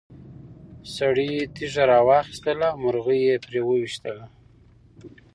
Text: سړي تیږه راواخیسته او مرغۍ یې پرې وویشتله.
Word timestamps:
سړي 0.95 1.29
تیږه 1.55 1.83
راواخیسته 1.91 2.51
او 2.69 2.75
مرغۍ 2.83 3.19
یې 3.27 3.35
پرې 3.45 3.59
وویشتله. 3.63 4.25